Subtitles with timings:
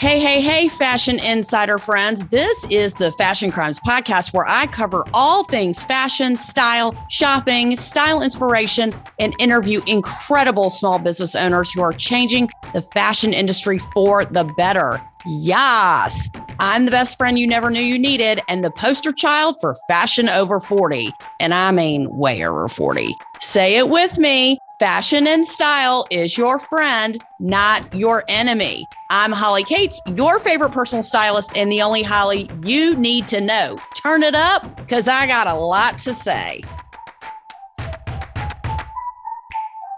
[0.00, 2.24] Hey, hey, hey, fashion insider friends.
[2.26, 8.22] This is the Fashion Crimes podcast where I cover all things fashion, style, shopping, style
[8.22, 14.44] inspiration, and interview incredible small business owners who are changing the fashion industry for the
[14.44, 15.00] better.
[15.26, 16.30] Yes,
[16.60, 20.28] I'm the best friend you never knew you needed and the poster child for fashion
[20.28, 21.10] over 40.
[21.40, 23.16] And I mean way over 40.
[23.40, 24.60] Say it with me.
[24.78, 28.86] Fashion and style is your friend, not your enemy.
[29.10, 33.76] I'm Holly Katz, your favorite personal stylist, and the only Holly you need to know.
[33.96, 36.62] Turn it up because I got a lot to say.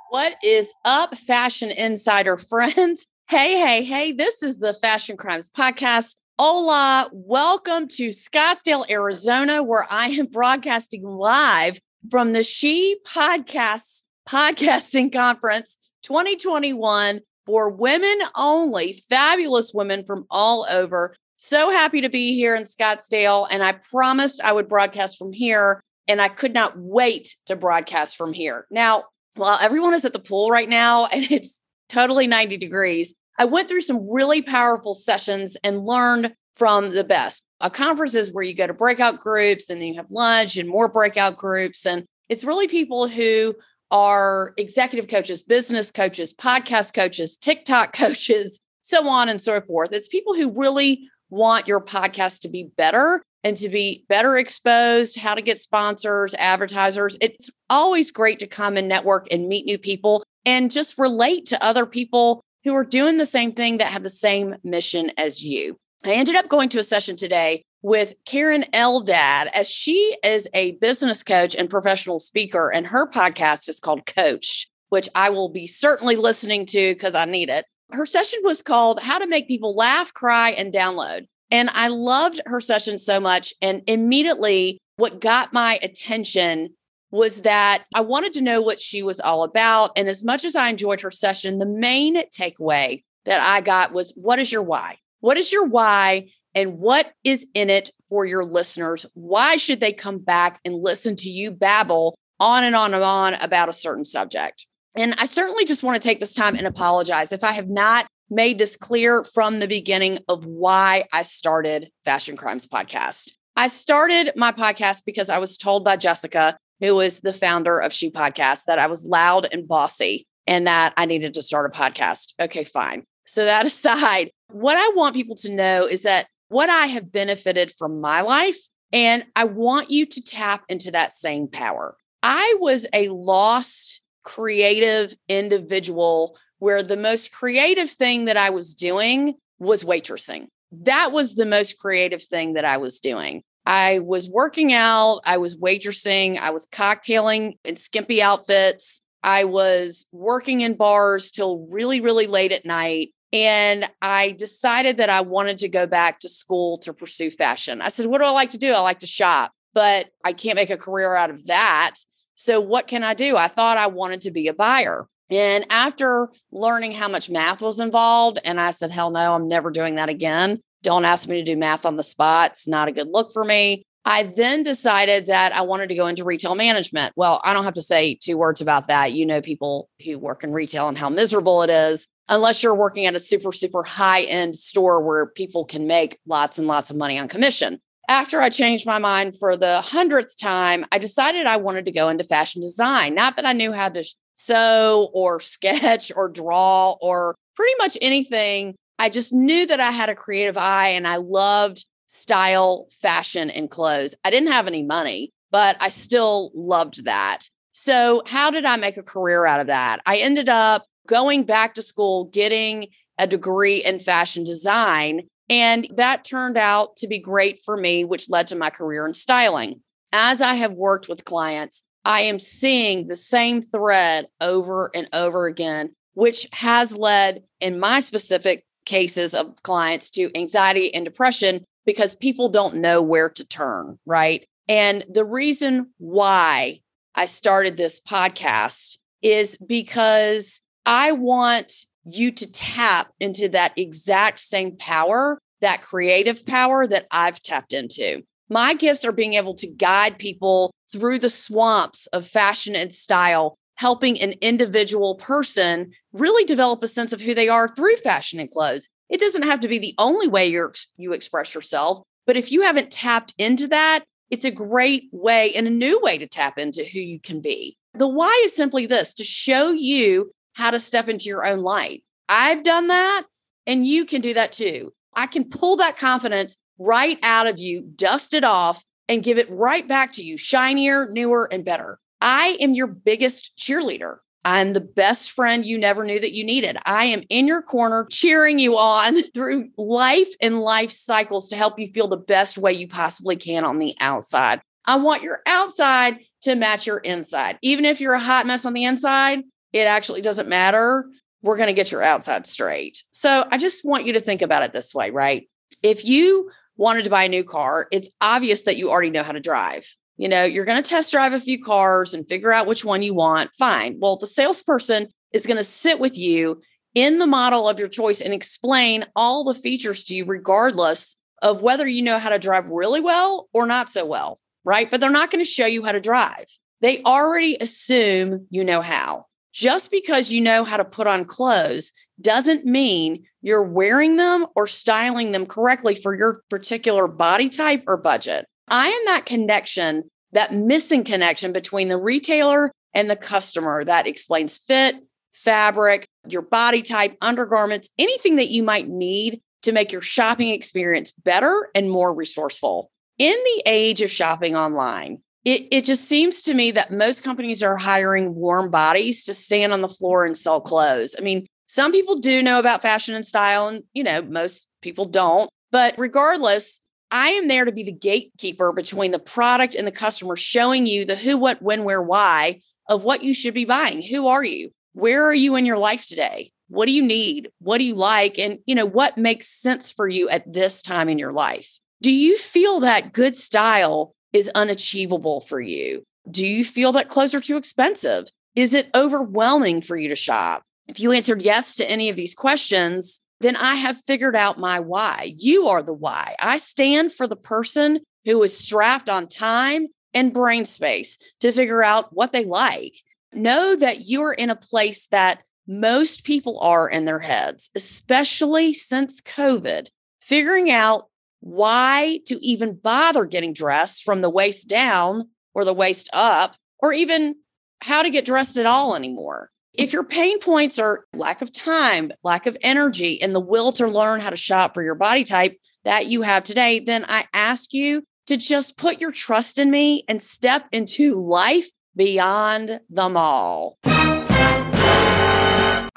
[0.09, 3.07] What is up, fashion insider friends?
[3.29, 6.17] Hey, hey, hey, this is the Fashion Crimes Podcast.
[6.37, 11.79] Hola, welcome to Scottsdale, Arizona, where I am broadcasting live
[12.11, 21.17] from the She Podcast Podcasting Conference 2021 for women only, fabulous women from all over.
[21.37, 23.49] So happy to be here in Scottsdale.
[23.51, 25.83] And I promised I would broadcast from here.
[26.07, 28.67] And I could not wait to broadcast from here.
[28.71, 33.47] Now, while everyone is at the pool right now and it's totally 90 degrees, I
[33.47, 37.43] went through some really powerful sessions and learned from the best.
[37.61, 40.57] Uh, A conference is where you go to breakout groups and then you have lunch
[40.57, 41.85] and more breakout groups.
[41.85, 43.57] And it's really people who
[43.91, 49.93] are executive coaches, business coaches, podcast coaches, TikTok coaches, so on and so forth.
[49.93, 55.19] It's people who really want your podcast to be better and to be better exposed,
[55.19, 57.17] how to get sponsors, advertisers.
[57.21, 61.63] It's always great to come and network and meet new people and just relate to
[61.63, 65.77] other people who are doing the same thing that have the same mission as you.
[66.05, 70.73] I ended up going to a session today with Keren Eldad, as she is a
[70.73, 75.67] business coach and professional speaker, and her podcast is called Coached, which I will be
[75.67, 77.65] certainly listening to because I need it.
[77.93, 81.27] Her session was called How to Make People Laugh, Cry, and Download.
[81.51, 83.53] And I loved her session so much.
[83.61, 86.75] And immediately, what got my attention
[87.11, 89.91] was that I wanted to know what she was all about.
[89.97, 94.13] And as much as I enjoyed her session, the main takeaway that I got was
[94.15, 94.99] what is your why?
[95.19, 96.29] What is your why?
[96.55, 99.07] And what is in it for your listeners?
[99.15, 103.35] Why should they come back and listen to you babble on and on and on
[103.35, 104.67] about a certain subject?
[104.97, 108.07] And I certainly just want to take this time and apologize if I have not
[108.29, 113.31] made this clear from the beginning of why I started Fashion Crimes Podcast.
[113.57, 117.93] I started my podcast because I was told by Jessica, who is the founder of
[117.93, 121.79] She Podcast, that I was loud and bossy and that I needed to start a
[121.79, 122.35] podcast.
[122.41, 123.05] Okay, fine.
[123.27, 127.73] So, that aside, what I want people to know is that what I have benefited
[127.73, 128.59] from my life.
[128.93, 131.97] And I want you to tap into that same power.
[132.23, 139.35] I was a lost creative individual where the most creative thing that I was doing
[139.59, 140.49] was waitressing.
[140.73, 143.43] That was the most creative thing that I was doing.
[143.65, 149.01] I was working out, I was waitressing, I was cocktailing in skimpy outfits.
[149.23, 153.13] I was working in bars till really, really late at night.
[153.33, 157.81] And I decided that I wanted to go back to school to pursue fashion.
[157.81, 158.73] I said, What do I like to do?
[158.73, 161.95] I like to shop, but I can't make a career out of that.
[162.35, 163.37] So, what can I do?
[163.37, 165.07] I thought I wanted to be a buyer.
[165.31, 169.71] And after learning how much math was involved, and I said, Hell no, I'm never
[169.71, 170.61] doing that again.
[170.83, 172.53] Don't ask me to do math on the spot.
[172.53, 173.85] It's not a good look for me.
[174.05, 177.13] I then decided that I wanted to go into retail management.
[177.17, 179.13] Well, I don't have to say two words about that.
[179.13, 183.05] You know, people who work in retail and how miserable it is unless you're working
[183.05, 186.97] at a super, super high end store where people can make lots and lots of
[186.97, 187.81] money on commission.
[188.09, 192.09] After I changed my mind for the hundredth time, I decided I wanted to go
[192.09, 193.15] into fashion design.
[193.15, 194.05] Not that I knew how to
[194.35, 198.77] sew or sketch or draw or pretty much anything.
[198.99, 203.71] I just knew that I had a creative eye and I loved style, fashion, and
[203.71, 204.15] clothes.
[204.25, 207.49] I didn't have any money, but I still loved that.
[207.73, 210.01] So, how did I make a career out of that?
[210.05, 212.87] I ended up going back to school, getting
[213.19, 215.27] a degree in fashion design.
[215.51, 219.13] And that turned out to be great for me, which led to my career in
[219.13, 219.81] styling.
[220.13, 225.47] As I have worked with clients, I am seeing the same thread over and over
[225.47, 232.15] again, which has led in my specific cases of clients to anxiety and depression because
[232.15, 234.47] people don't know where to turn, right?
[234.69, 236.81] And the reason why
[237.17, 244.77] I started this podcast is because I want you to tap into that exact same
[244.77, 248.25] power, that creative power that I've tapped into.
[248.49, 253.57] My gifts are being able to guide people through the swamps of fashion and style,
[253.77, 258.51] helping an individual person really develop a sense of who they are through fashion and
[258.51, 258.89] clothes.
[259.09, 262.63] It doesn't have to be the only way you you express yourself, but if you
[262.63, 266.83] haven't tapped into that, it's a great way and a new way to tap into
[266.83, 267.77] who you can be.
[267.95, 272.05] The why is simply this to show you how to step into your own light.
[272.29, 273.25] I've done that
[273.67, 274.93] and you can do that too.
[275.15, 279.51] I can pull that confidence right out of you, dust it off, and give it
[279.51, 281.99] right back to you, shinier, newer, and better.
[282.21, 284.19] I am your biggest cheerleader.
[284.45, 286.79] I'm the best friend you never knew that you needed.
[286.87, 291.79] I am in your corner cheering you on through life and life cycles to help
[291.79, 294.61] you feel the best way you possibly can on the outside.
[294.87, 297.59] I want your outside to match your inside.
[297.63, 299.41] Even if you're a hot mess on the inside,
[299.73, 301.05] it actually doesn't matter.
[301.43, 303.05] We're going to get your outside straight.
[303.13, 305.49] So I just want you to think about it this way, right?
[305.83, 309.33] If you wanted to buy a new car, it's obvious that you already know how
[309.33, 309.87] to drive.
[310.17, 313.03] You know, you're going to test drive a few cars and figure out which one
[313.03, 313.55] you want.
[313.55, 313.99] Fine.
[314.01, 316.61] Well, the salesperson is going to sit with you
[316.95, 321.63] in the model of your choice and explain all the features to you, regardless of
[321.63, 324.91] whether you know how to drive really well or not so well, right?
[324.91, 326.47] But they're not going to show you how to drive.
[326.83, 329.27] They already assume you know how.
[329.53, 334.67] Just because you know how to put on clothes doesn't mean you're wearing them or
[334.67, 338.47] styling them correctly for your particular body type or budget.
[338.69, 344.59] I am that connection, that missing connection between the retailer and the customer that explains
[344.59, 344.97] fit,
[345.33, 351.13] fabric, your body type, undergarments, anything that you might need to make your shopping experience
[351.13, 352.91] better and more resourceful.
[353.19, 357.63] In the age of shopping online, it, it just seems to me that most companies
[357.63, 361.15] are hiring warm bodies to stand on the floor and sell clothes.
[361.19, 365.07] I mean, some people do know about fashion and style, and you know, most people
[365.07, 365.49] don't.
[365.71, 370.37] But regardless, I am there to be the gatekeeper between the product and the customer,
[370.37, 374.03] showing you the who, what, when, where, why of what you should be buying.
[374.03, 374.71] Who are you?
[374.93, 376.53] Where are you in your life today?
[376.69, 377.51] What do you need?
[377.61, 378.39] What do you like?
[378.39, 381.79] And, you know, what makes sense for you at this time in your life?
[382.03, 386.05] Do you feel that good style is unachievable for you?
[386.31, 388.29] Do you feel that clothes are too expensive?
[388.55, 390.63] Is it overwhelming for you to shop?
[390.87, 394.81] If you answered yes to any of these questions, then I have figured out my
[394.81, 395.33] why.
[395.37, 396.35] You are the why.
[396.41, 401.83] I stand for the person who is strapped on time and brain space to figure
[401.83, 402.95] out what they like.
[403.33, 409.21] Know that you're in a place that most people are in their heads, especially since
[409.21, 409.87] COVID,
[410.21, 411.07] figuring out
[411.41, 416.93] why to even bother getting dressed from the waist down or the waist up, or
[416.93, 417.35] even
[417.83, 419.51] how to get dressed at all anymore.
[419.75, 423.87] If your pain points are lack of time, lack of energy, and the will to
[423.87, 427.73] learn how to shop for your body type that you have today, then I ask
[427.73, 433.79] you to just put your trust in me and step into life beyond the mall.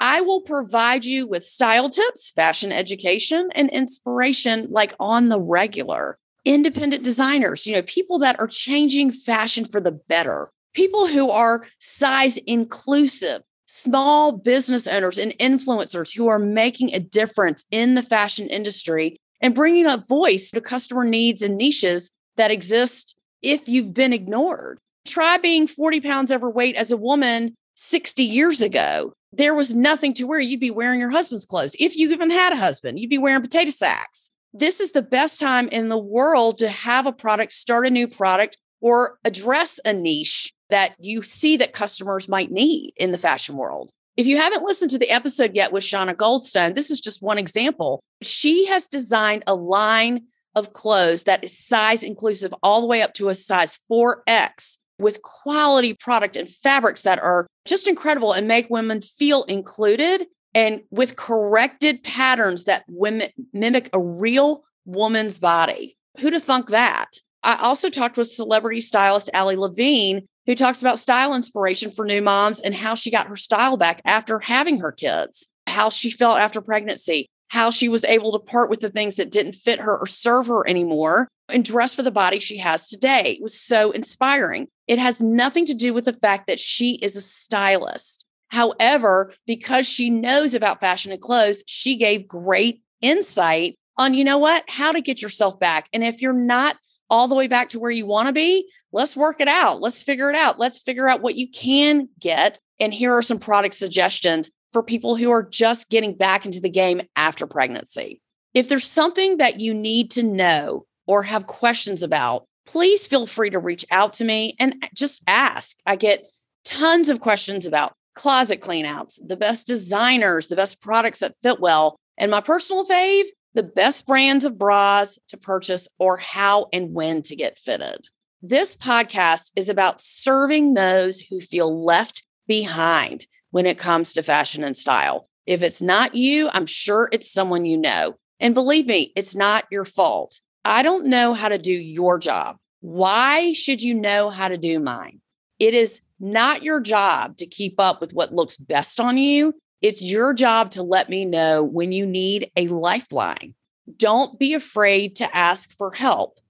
[0.04, 6.18] I will provide you with style tips, fashion education, and inspiration like on the regular.
[6.44, 11.64] Independent designers, you know, people that are changing fashion for the better, people who are
[11.78, 18.46] size inclusive, small business owners and influencers who are making a difference in the fashion
[18.48, 24.12] industry and bringing a voice to customer needs and niches that exist if you've been
[24.12, 24.80] ignored.
[25.06, 29.14] Try being 40 pounds overweight as a woman 60 years ago.
[29.36, 30.38] There was nothing to wear.
[30.38, 31.74] You'd be wearing your husband's clothes.
[31.80, 34.30] If you even had a husband, you'd be wearing potato sacks.
[34.52, 38.06] This is the best time in the world to have a product, start a new
[38.06, 43.56] product, or address a niche that you see that customers might need in the fashion
[43.56, 43.90] world.
[44.16, 47.38] If you haven't listened to the episode yet with Shauna Goldstone, this is just one
[47.38, 48.04] example.
[48.22, 53.14] She has designed a line of clothes that is size inclusive all the way up
[53.14, 58.70] to a size 4X with quality product and fabrics that are just incredible and make
[58.70, 65.96] women feel included and with corrected patterns that women mimic a real woman's body.
[66.20, 67.16] Who'd thunk that?
[67.42, 72.22] I also talked with celebrity stylist Ali Levine, who talks about style inspiration for new
[72.22, 76.38] moms and how she got her style back after having her kids, how she felt
[76.38, 79.96] after pregnancy, how she was able to part with the things that didn't fit her
[79.98, 83.36] or serve her anymore and dress for the body she has today.
[83.38, 84.68] It was so inspiring.
[84.86, 88.24] It has nothing to do with the fact that she is a stylist.
[88.48, 94.38] However, because she knows about fashion and clothes, she gave great insight on, you know
[94.38, 95.88] what, how to get yourself back.
[95.92, 96.76] And if you're not
[97.10, 99.80] all the way back to where you want to be, let's work it out.
[99.80, 100.58] Let's figure it out.
[100.58, 102.58] Let's figure out what you can get.
[102.80, 106.68] And here are some product suggestions for people who are just getting back into the
[106.68, 108.20] game after pregnancy.
[108.54, 113.50] If there's something that you need to know or have questions about, please feel free
[113.50, 115.76] to reach out to me and just ask.
[115.86, 116.26] I get
[116.64, 121.96] tons of questions about closet cleanouts, the best designers, the best products that fit well,
[122.18, 127.22] And my personal fave, the best brands of bras to purchase or how and when
[127.22, 128.08] to get fitted.
[128.42, 134.64] This podcast is about serving those who feel left behind when it comes to fashion
[134.64, 135.28] and style.
[135.46, 138.16] If it's not you, I'm sure it's someone you know.
[138.40, 140.40] And believe me, it's not your fault.
[140.64, 142.56] I don't know how to do your job.
[142.80, 145.20] Why should you know how to do mine?
[145.60, 149.54] It is not your job to keep up with what looks best on you.
[149.80, 153.54] It's your job to let me know when you need a lifeline.
[153.96, 156.40] Don't be afraid to ask for help.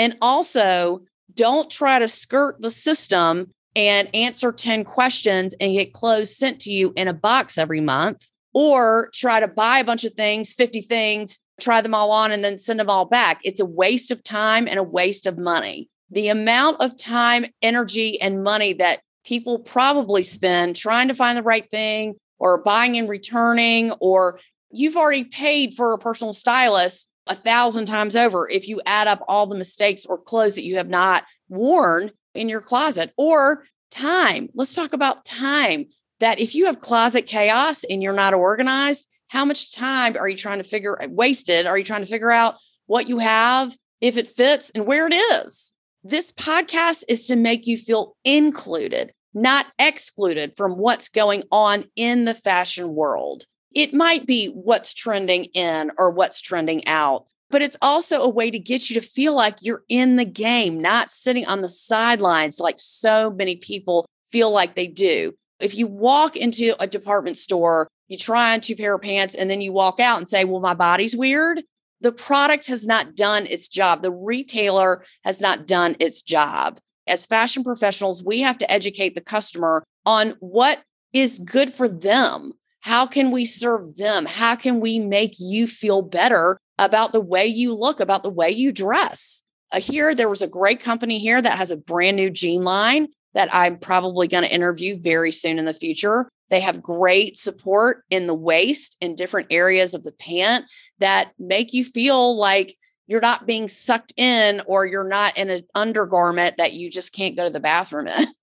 [0.00, 1.02] And also,
[1.32, 6.70] don't try to skirt the system and answer 10 questions and get clothes sent to
[6.70, 10.82] you in a box every month, or try to buy a bunch of things, 50
[10.82, 13.40] things, try them all on, and then send them all back.
[13.44, 15.88] It's a waste of time and a waste of money.
[16.10, 21.42] The amount of time, energy, and money that people probably spend trying to find the
[21.42, 27.34] right thing or buying and returning, or you've already paid for a personal stylist a
[27.34, 30.88] thousand times over if you add up all the mistakes or clothes that you have
[30.88, 34.48] not worn in your closet or time.
[34.54, 35.86] Let's talk about time.
[36.20, 40.36] That if you have closet chaos and you're not organized, how much time are you
[40.36, 41.66] trying to figure uh, wasted?
[41.66, 42.56] Are you trying to figure out
[42.86, 45.72] what you have, if it fits, and where it is?
[46.04, 52.24] This podcast is to make you feel included, not excluded from what's going on in
[52.24, 53.44] the fashion world.
[53.74, 58.50] It might be what's trending in or what's trending out, but it's also a way
[58.50, 62.60] to get you to feel like you're in the game, not sitting on the sidelines
[62.60, 65.34] like so many people feel like they do.
[65.58, 69.50] If you walk into a department store, you try on two pair of pants, and
[69.50, 71.62] then you walk out and say, Well, my body's weird.
[72.00, 74.02] The product has not done its job.
[74.02, 76.78] The retailer has not done its job.
[77.06, 82.54] As fashion professionals, we have to educate the customer on what is good for them
[82.80, 84.26] how can we serve them?
[84.26, 88.50] How can we make you feel better about the way you look, about the way
[88.50, 89.42] you dress?
[89.70, 93.08] Uh, here, there was a great company here that has a brand new jean line
[93.34, 96.28] that I'm probably going to interview very soon in the future.
[96.48, 100.64] They have great support in the waist in different areas of the pant
[100.98, 105.64] that make you feel like you're not being sucked in or you're not in an
[105.74, 108.26] undergarment that you just can't go to the bathroom in.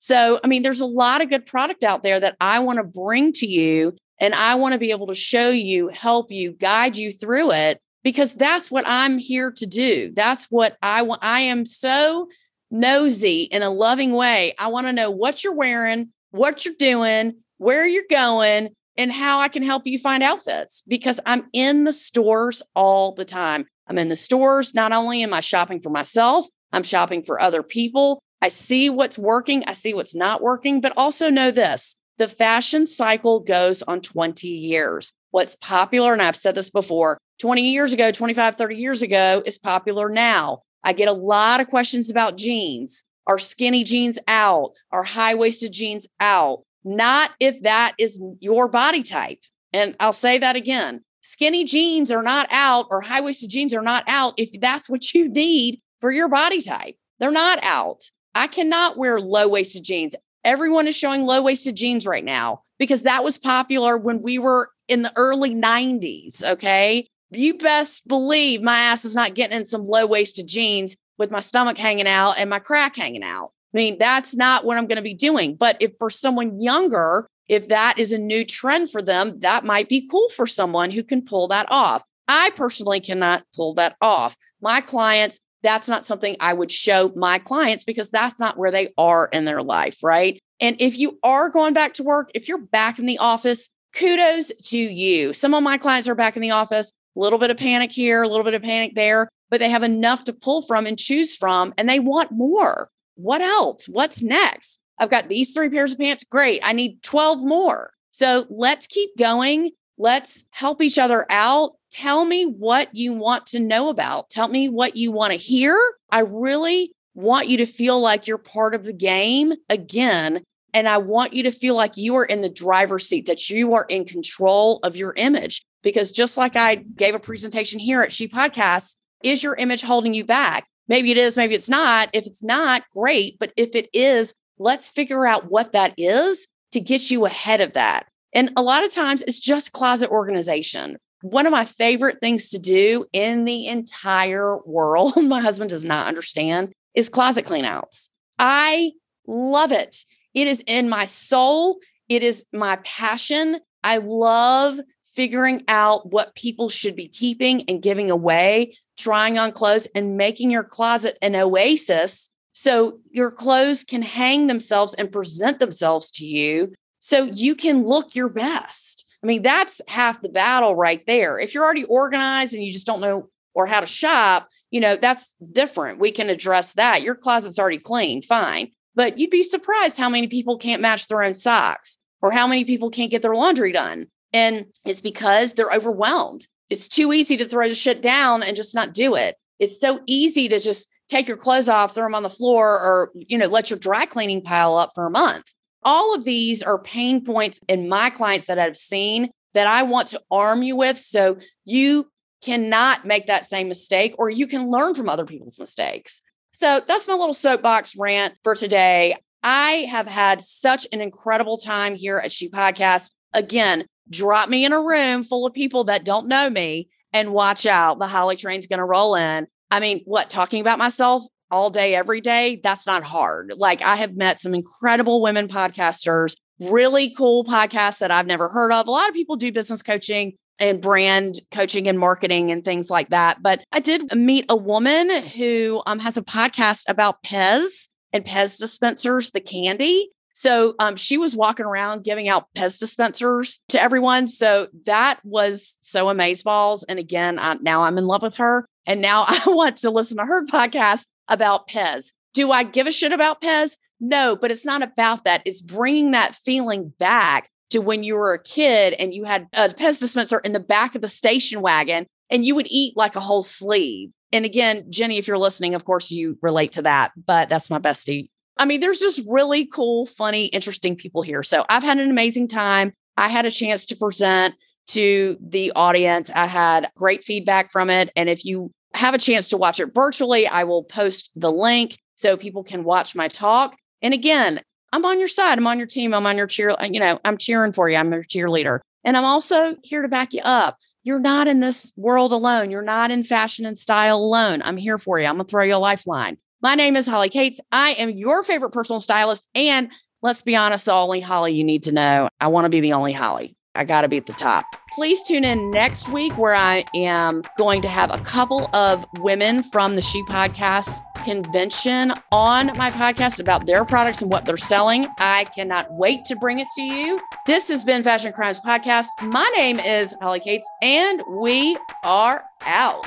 [0.00, 2.84] So, I mean, there's a lot of good product out there that I want to
[2.84, 6.96] bring to you and I want to be able to show you, help you, guide
[6.96, 10.12] you through it because that's what I'm here to do.
[10.14, 11.24] That's what I want.
[11.24, 12.28] I am so
[12.70, 14.54] nosy in a loving way.
[14.58, 19.40] I want to know what you're wearing, what you're doing, where you're going, and how
[19.40, 23.66] I can help you find outfits because I'm in the stores all the time.
[23.88, 24.74] I'm in the stores.
[24.74, 28.22] Not only am I shopping for myself, I'm shopping for other people.
[28.40, 32.86] I see what's working, I see what's not working, but also know this the fashion
[32.86, 35.12] cycle goes on 20 years.
[35.30, 39.58] What's popular, and I've said this before 20 years ago, 25, 30 years ago, is
[39.58, 40.60] popular now.
[40.84, 43.04] I get a lot of questions about jeans.
[43.26, 44.72] Are skinny jeans out?
[44.92, 46.62] Are high waisted jeans out?
[46.84, 49.40] Not if that is your body type.
[49.72, 53.82] And I'll say that again skinny jeans are not out, or high waisted jeans are
[53.82, 56.96] not out if that's what you need for your body type.
[57.18, 58.02] They're not out.
[58.34, 60.14] I cannot wear low waisted jeans.
[60.44, 64.70] Everyone is showing low waisted jeans right now because that was popular when we were
[64.88, 66.42] in the early 90s.
[66.44, 67.08] Okay.
[67.30, 71.40] You best believe my ass is not getting in some low waisted jeans with my
[71.40, 73.52] stomach hanging out and my crack hanging out.
[73.74, 75.56] I mean, that's not what I'm going to be doing.
[75.56, 79.88] But if for someone younger, if that is a new trend for them, that might
[79.88, 82.04] be cool for someone who can pull that off.
[82.28, 84.36] I personally cannot pull that off.
[84.60, 88.92] My clients that's not something I would show my clients because that's not where they
[88.96, 90.38] are in their life, right?
[90.60, 94.52] And if you are going back to work, if you're back in the office, kudos
[94.66, 95.32] to you.
[95.32, 98.22] Some of my clients are back in the office, a little bit of panic here,
[98.22, 101.34] a little bit of panic there, but they have enough to pull from and choose
[101.34, 102.90] from, and they want more.
[103.16, 103.88] What else?
[103.88, 104.78] What's next?
[104.98, 106.24] I've got these three pairs of pants.
[106.30, 106.60] Great.
[106.62, 107.92] I need 12 more.
[108.10, 109.70] So let's keep going.
[109.96, 111.72] Let's help each other out.
[111.90, 114.28] Tell me what you want to know about.
[114.28, 115.78] Tell me what you want to hear.
[116.10, 120.42] I really want you to feel like you're part of the game again.
[120.72, 123.74] And I want you to feel like you are in the driver's seat, that you
[123.74, 125.64] are in control of your image.
[125.82, 130.14] Because just like I gave a presentation here at She Podcasts, is your image holding
[130.14, 130.66] you back?
[130.88, 132.10] Maybe it is, maybe it's not.
[132.12, 133.38] If it's not, great.
[133.38, 137.74] But if it is, let's figure out what that is to get you ahead of
[137.74, 138.06] that.
[138.34, 140.98] And a lot of times it's just closet organization.
[141.22, 146.06] One of my favorite things to do in the entire world, my husband does not
[146.06, 148.08] understand, is closet cleanouts.
[148.38, 148.92] I
[149.26, 150.04] love it.
[150.34, 153.60] It is in my soul, it is my passion.
[153.82, 154.80] I love
[155.14, 160.50] figuring out what people should be keeping and giving away, trying on clothes, and making
[160.50, 166.72] your closet an oasis so your clothes can hang themselves and present themselves to you
[167.04, 169.04] so you can look your best.
[169.22, 171.38] I mean, that's half the battle right there.
[171.38, 174.96] If you're already organized and you just don't know or how to shop, you know,
[174.96, 175.98] that's different.
[175.98, 177.02] We can address that.
[177.02, 178.70] Your closet's already clean, fine.
[178.94, 182.64] But you'd be surprised how many people can't match their own socks or how many
[182.64, 184.06] people can't get their laundry done.
[184.32, 186.46] And it's because they're overwhelmed.
[186.70, 189.36] It's too easy to throw the shit down and just not do it.
[189.58, 193.10] It's so easy to just take your clothes off, throw them on the floor, or,
[193.14, 195.52] you know, let your dry cleaning pile up for a month.
[195.84, 200.08] All of these are pain points in my clients that I've seen that I want
[200.08, 202.10] to arm you with so you
[202.42, 206.22] cannot make that same mistake or you can learn from other people's mistakes.
[206.52, 209.16] So that's my little soapbox rant for today.
[209.42, 213.10] I have had such an incredible time here at She Podcast.
[213.32, 217.66] Again, drop me in a room full of people that don't know me and watch
[217.66, 217.98] out.
[217.98, 219.46] The Holly train's going to roll in.
[219.70, 222.60] I mean, what, talking about myself all day, every day?
[222.64, 223.54] That's not hard.
[223.56, 228.72] Like, I have met some incredible women podcasters, really cool podcasts that I've never heard
[228.72, 228.88] of.
[228.88, 233.10] A lot of people do business coaching and brand coaching and marketing and things like
[233.10, 233.40] that.
[233.40, 238.58] But I did meet a woman who um, has a podcast about Pez and Pez
[238.58, 240.10] dispensers, the candy.
[240.32, 244.26] So um, she was walking around giving out Pez dispensers to everyone.
[244.26, 246.82] So that was so amazeballs.
[246.88, 248.66] And again, I, now I'm in love with her.
[248.86, 252.12] And now I want to listen to her podcast about Pez.
[252.32, 253.76] Do I give a shit about Pez?
[254.00, 255.42] No, but it's not about that.
[255.44, 259.68] It's bringing that feeling back to when you were a kid and you had uh,
[259.70, 263.16] a Pez dispenser in the back of the station wagon and you would eat like
[263.16, 264.10] a whole sleeve.
[264.32, 267.78] And again, Jenny, if you're listening, of course you relate to that, but that's my
[267.78, 268.30] bestie.
[268.56, 271.42] I mean, there's just really cool, funny, interesting people here.
[271.42, 272.92] So I've had an amazing time.
[273.16, 274.54] I had a chance to present
[274.88, 276.30] to the audience.
[276.34, 278.10] I had great feedback from it.
[278.16, 281.98] And if you have a chance to watch it virtually, I will post the link
[282.16, 283.76] so people can watch my talk.
[284.02, 284.60] And again,
[284.92, 285.58] I'm on your side.
[285.58, 286.14] I'm on your team.
[286.14, 286.74] I'm on your cheer.
[286.88, 287.96] You know, I'm cheering for you.
[287.96, 288.80] I'm your cheerleader.
[289.02, 290.78] And I'm also here to back you up.
[291.02, 292.70] You're not in this world alone.
[292.70, 294.62] You're not in fashion and style alone.
[294.64, 295.26] I'm here for you.
[295.26, 296.38] I'm going to throw you a lifeline.
[296.62, 297.60] My name is Holly Katz.
[297.72, 299.46] I am your favorite personal stylist.
[299.54, 299.90] And
[300.22, 302.28] let's be honest, the only Holly you need to know.
[302.40, 303.56] I want to be the only Holly.
[303.74, 304.64] I got to be at the top.
[304.94, 309.64] Please tune in next week where I am going to have a couple of women
[309.64, 315.08] from the She Podcast convention on my podcast about their products and what they're selling.
[315.18, 317.18] I cannot wait to bring it to you.
[317.44, 319.06] This has been Fashion Crimes Podcast.
[319.22, 323.04] My name is Holly Katz, and we are out.